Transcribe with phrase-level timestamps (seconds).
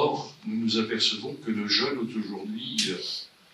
[0.00, 2.96] Or, nous nous apercevons que jeunes ont aujourd'hui euh,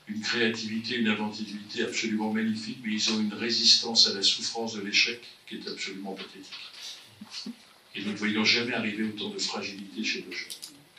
[0.08, 4.83] une créativité, une inventivité absolument magnifique, mais ils ont une résistance à la souffrance de
[4.83, 7.54] l'échec qui est absolument pathétique.
[7.94, 10.50] Et nous ne voyons jamais arriver autant de fragilité chez nos jeunes.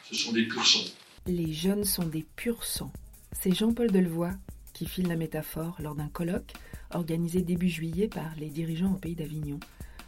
[0.10, 0.92] Ce sont des purs sangs.
[1.27, 2.93] Les jeunes sont des purs sangs.
[3.32, 4.34] C'est Jean-Paul Delevoye
[4.73, 6.54] qui file la métaphore lors d'un colloque
[6.89, 9.59] organisé début juillet par les dirigeants au pays d'Avignon.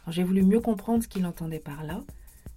[0.08, 2.02] J'ai voulu mieux comprendre ce qu'il entendait par là.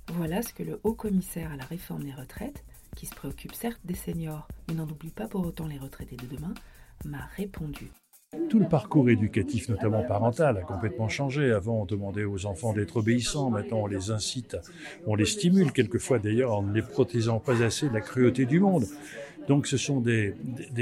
[0.08, 2.64] Voilà ce que le haut commissaire à la réforme des retraites,
[3.02, 6.28] qui se préoccupe certes des seniors, mais n'en oublie pas pour autant les retraités de
[6.28, 6.54] demain,
[7.04, 7.90] m'a répondu.
[8.52, 11.54] Tout le parcours éducatif, notamment parental, a complètement changé.
[11.54, 13.50] Avant, on demandait aux enfants d'être obéissants.
[13.50, 14.58] Maintenant, on les incite,
[15.08, 18.60] on les stimule quelquefois d'ailleurs en ne les protégeant pas assez de la cruauté du
[18.60, 18.84] monde.
[19.48, 20.36] Donc ce sont des,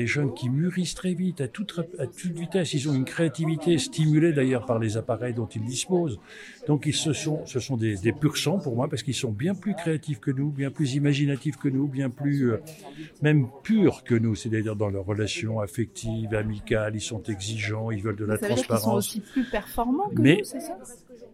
[0.05, 1.79] jeunes qui mûrissent très vite, à toute,
[2.25, 2.73] vitesse.
[2.73, 6.19] Ils ont une créativité stimulée d'ailleurs par les appareils dont ils disposent.
[6.67, 9.55] Donc ils, ce sont, ce sont des, des purs pour moi parce qu'ils sont bien
[9.55, 12.61] plus créatifs que nous, bien plus imaginatifs que nous, bien plus euh,
[13.21, 14.35] même purs que nous.
[14.35, 17.58] C'est-à-dire dans leurs relations affectives, amicales, ils sont exigeants,
[17.91, 18.67] ils veulent de la ça transparence.
[18.69, 20.77] Veut dire sont aussi plus performants que Mais, nous, c'est ça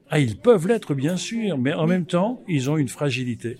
[0.09, 3.57] ah, ils peuvent l'être bien sûr, mais en même temps, ils ont une fragilité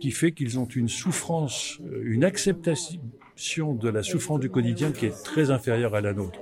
[0.00, 5.06] qui fait qu'ils ont une souffrance, euh, une acceptation de la souffrance du quotidien qui
[5.06, 6.40] est très inférieure à la nôtre.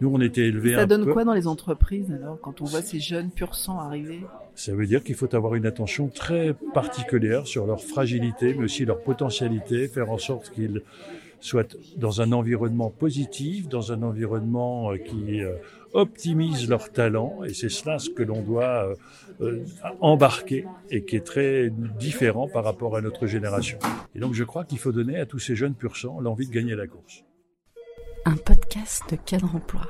[0.00, 1.12] Nous, on était élevés Ça un donne peu.
[1.12, 4.20] quoi dans les entreprises alors quand on voit ces jeunes pur sang arriver
[4.54, 8.84] Ça veut dire qu'il faut avoir une attention très particulière sur leur fragilité, mais aussi
[8.84, 10.82] leur potentialité, faire en sorte qu'ils
[11.40, 11.64] soient
[11.96, 15.54] dans un environnement positif, dans un environnement euh, qui euh,
[15.92, 18.94] optimise leurs talents, et c'est cela ce que l'on doit
[19.40, 19.64] euh,
[20.00, 23.78] embarquer et qui est très différent par rapport à notre génération.
[24.14, 26.52] Et donc je crois qu'il faut donner à tous ces jeunes pur sang l'envie de
[26.52, 27.24] gagner la course.
[28.24, 29.86] Un podcast de cadre emploi.